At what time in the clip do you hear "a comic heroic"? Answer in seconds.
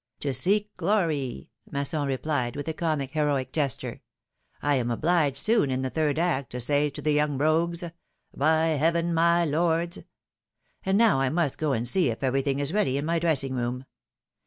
2.67-3.53